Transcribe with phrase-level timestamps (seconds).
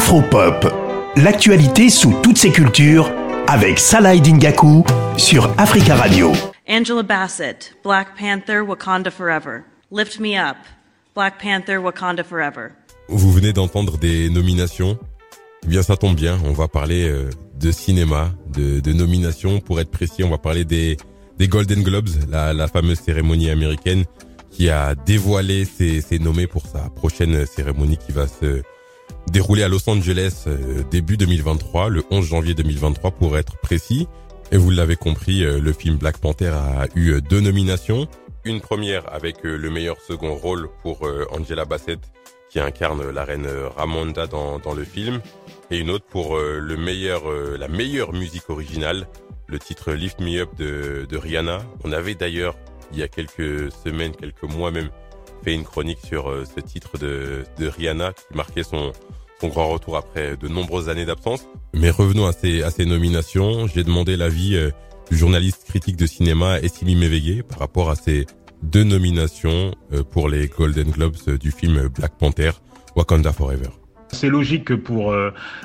[0.00, 0.66] Afropop,
[1.16, 3.12] l'actualité sous toutes ses cultures
[3.46, 4.82] avec Salah Dingaku
[5.18, 6.32] sur Africa Radio.
[6.66, 9.60] Angela Bassett, Black Panther, Wakanda Forever.
[9.92, 10.56] Lift Me Up,
[11.14, 12.68] Black Panther, Wakanda Forever.
[13.10, 14.98] Vous venez d'entendre des nominations.
[15.64, 16.38] Eh bien, ça tombe bien.
[16.46, 17.28] On va parler euh,
[17.60, 19.60] de cinéma, de, de nominations.
[19.60, 20.96] Pour être précis, on va parler des,
[21.38, 24.04] des Golden Globes, la, la fameuse cérémonie américaine
[24.50, 28.62] qui a dévoilé ses, ses nommés pour sa prochaine cérémonie qui va se
[29.30, 34.08] déroulé à Los Angeles euh, début 2023, le 11 janvier 2023 pour être précis.
[34.50, 38.08] Et vous l'avez compris, euh, le film Black Panther a eu euh, deux nominations.
[38.44, 42.00] Une première avec le meilleur second rôle pour Angela Bassett
[42.48, 45.20] qui incarne la reine Ramonda dans, dans le film
[45.70, 49.08] et une autre pour le meilleur la meilleure musique originale,
[49.46, 51.58] le titre Lift Me Up de, de Rihanna.
[51.84, 52.56] On avait d'ailleurs
[52.92, 54.88] il y a quelques semaines, quelques mois même
[55.42, 58.92] fait une chronique sur ce titre de, Rihanna qui marquait son
[59.48, 61.46] grand retour après de nombreuses années d'absence.
[61.72, 63.66] Mais revenons à ces, nominations.
[63.66, 64.70] J'ai demandé l'avis euh,
[65.10, 68.26] du journaliste critique de cinéma Essimi Mévegué par rapport à ces
[68.62, 72.50] deux nominations euh, pour les Golden Globes euh, du film Black Panther,
[72.96, 73.70] Wakanda Forever.
[74.12, 75.14] C'est logique que pour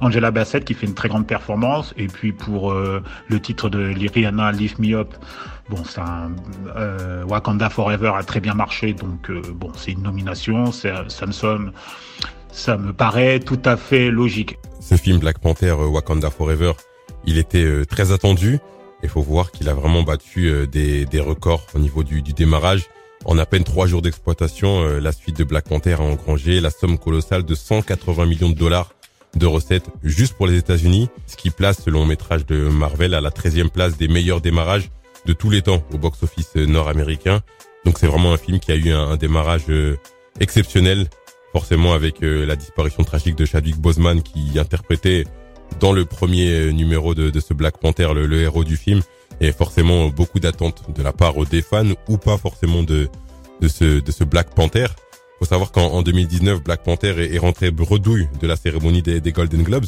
[0.00, 4.52] Angela Bassett qui fait une très grande performance et puis pour le titre de Rihanna
[4.52, 5.14] Lift Me Up,
[5.68, 6.00] bon, c'est
[7.28, 11.72] Wakanda Forever a très bien marché donc bon, c'est une nomination, ça, ça me somme
[12.52, 14.58] ça me paraît tout à fait logique.
[14.80, 16.72] Ce film Black Panther euh, Wakanda Forever,
[17.24, 18.60] il était euh, très attendu.
[19.02, 22.32] Il faut voir qu'il a vraiment battu euh, des, des, records au niveau du, du,
[22.32, 22.84] démarrage.
[23.24, 26.98] En à peine trois jours d'exploitation, la suite de Black Panther a engrangé la somme
[26.98, 28.94] colossale de 180 millions de dollars
[29.36, 33.20] de recettes juste pour les États-Unis, ce qui place le long métrage de Marvel à
[33.20, 34.90] la 13e place des meilleurs démarrages
[35.26, 37.40] de tous les temps au box-office nord-américain.
[37.84, 39.66] Donc c'est vraiment un film qui a eu un, démarrage
[40.40, 41.08] exceptionnel
[41.52, 45.24] forcément avec euh, la disparition tragique de Chadwick Boseman qui interprétait
[45.80, 49.02] dans le premier euh, numéro de, de ce Black Panther le, héros du film
[49.40, 53.08] et forcément beaucoup d'attentes de la part des fans ou pas forcément de
[53.60, 54.86] de ce de ce Black Panther.
[55.38, 59.86] Faut savoir qu'en 2019 Black Panther est, rentré bredouille de la cérémonie des, Golden Globes.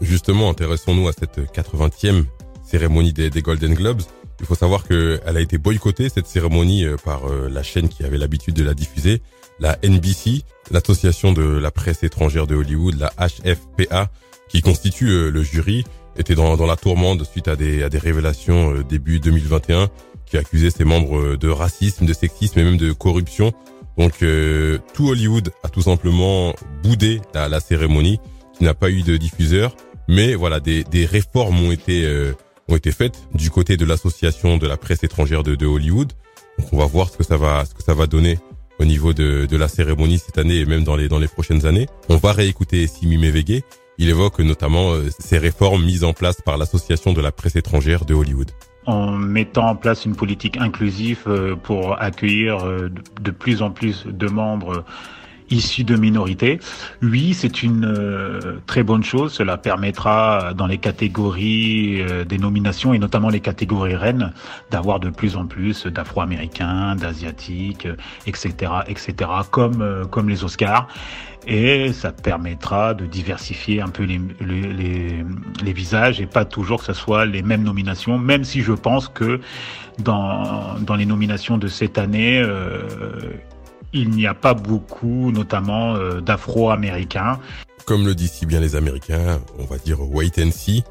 [0.00, 2.24] Justement, intéressons-nous à cette 80e
[2.64, 4.00] cérémonie des, des Golden Globes.
[4.40, 8.18] Il faut savoir qu'elle a été boycottée cette cérémonie euh, par la chaîne qui avait
[8.18, 9.20] l'habitude de la diffuser
[9.58, 14.10] la NBC, l'association de la presse étrangère de Hollywood, la HFPA,
[14.48, 15.84] qui constitue euh, le jury,
[16.16, 19.88] était dans, dans, la tourmente suite à des, à des révélations euh, début 2021
[20.26, 23.52] qui accusait ses membres euh, de racisme, de sexisme et même de corruption.
[23.96, 24.24] Donc
[24.92, 28.18] tout Hollywood a tout simplement boudé la, la cérémonie,
[28.58, 29.76] qui n'a pas eu de diffuseur.
[30.08, 32.04] Mais voilà, des, des réformes ont été
[32.68, 36.12] ont été faites du côté de l'association de la presse étrangère de, de Hollywood.
[36.58, 38.40] Donc on va voir ce que ça va ce que ça va donner
[38.78, 41.66] au niveau de, de la cérémonie cette année et même dans les, dans les prochaines
[41.66, 41.86] années.
[42.08, 43.62] On va réécouter Simi Mevege.
[43.98, 48.04] Il évoque notamment euh, ces réformes mises en place par l'association de la presse étrangère
[48.04, 48.50] de Hollywood.
[48.86, 52.90] En mettant en place une politique inclusive euh, pour accueillir euh,
[53.20, 54.84] de plus en plus de membres
[55.50, 56.58] issus de minorités.
[57.02, 59.32] Oui, c'est une euh, très bonne chose.
[59.32, 64.32] Cela permettra dans les catégories euh, des nominations et notamment les catégories reines
[64.70, 67.88] d'avoir de plus en plus d'Afro-Américains, d'Asiatiques,
[68.26, 70.88] etc., etc., comme euh, comme les Oscars.
[71.46, 75.22] Et ça permettra de diversifier un peu les, les,
[75.62, 79.08] les, visages et pas toujours que ce soit les mêmes nominations, même si je pense
[79.08, 79.40] que
[79.98, 82.42] dans, dans les nominations de cette année,
[83.94, 87.38] il n'y a pas beaucoup, notamment euh, d'Afro-Américains.
[87.86, 90.84] Comme le disent si bien les Américains, on va dire wait and see.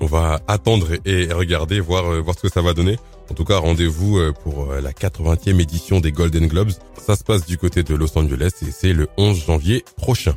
[0.00, 2.98] On va attendre et regarder, voir, euh, voir ce que ça va donner.
[3.30, 6.72] En tout cas, rendez-vous euh, pour la 80e édition des Golden Globes.
[6.98, 10.34] Ça se passe du côté de Los Angeles et c'est le 11 janvier prochain.